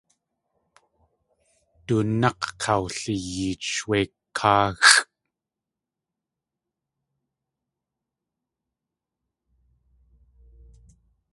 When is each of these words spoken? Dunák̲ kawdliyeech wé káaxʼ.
Dunák̲ 1.85 2.41
kawdliyeech 2.61 3.69
wé 3.87 3.99
káaxʼ. 4.37 4.95